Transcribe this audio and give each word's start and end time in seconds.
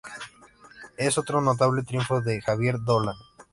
Es 0.97 1.19
otro 1.19 1.41
notable 1.41 1.83
triunfo 1.83 2.21
de 2.21 2.41
Xavier 2.41 2.79
Dolan"". 2.81 3.17